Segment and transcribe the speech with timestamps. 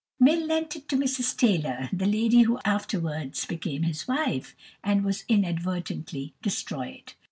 [0.19, 5.03] Mill lent it to Mrs Taylor, the lady who afterwards became his wife, and it
[5.05, 7.13] was inadvertently destroyed.